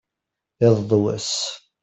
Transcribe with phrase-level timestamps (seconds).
[0.67, 1.33] iḍ d wass